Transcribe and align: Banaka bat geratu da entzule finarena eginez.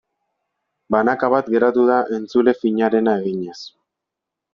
Banaka 0.93 1.29
bat 1.33 1.51
geratu 1.55 1.83
da 1.89 1.97
entzule 2.19 2.55
finarena 2.63 3.13
eginez. 3.27 3.59